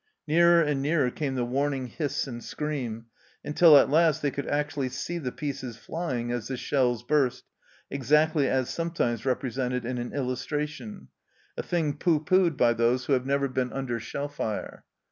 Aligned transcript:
Nearer 0.27 0.63
and 0.63 0.81
nearer 0.81 1.11
came 1.11 1.35
the 1.35 1.45
warn 1.45 1.75
ing 1.75 1.85
hiss 1.85 2.25
and 2.25 2.43
scream, 2.43 3.05
until 3.45 3.77
at 3.77 3.91
last 3.91 4.23
they 4.23 4.31
could 4.31 4.47
actu 4.47 4.79
ally 4.79 4.87
see 4.87 5.19
the 5.19 5.31
pieces 5.31 5.77
flying 5.77 6.31
as 6.31 6.47
the 6.47 6.57
shells 6.57 7.03
burst, 7.03 7.43
exactly 7.91 8.47
as 8.49 8.67
sometimes 8.67 9.27
represented 9.27 9.85
in 9.85 9.99
an 9.99 10.11
illustration, 10.11 11.09
a 11.55 11.61
thing 11.61 11.95
pooh 11.97 12.19
poohed 12.23 12.57
by 12.57 12.73
those 12.73 13.05
who 13.05 13.13
have 13.13 13.27
never 13.27 13.47
been 13.47 13.71
under 13.71 13.75
ON 13.77 13.85
THE 13.85 13.93
ROAD 13.93 13.99
73 14.01 14.09
shell 14.09 14.27
fire. 14.27 14.85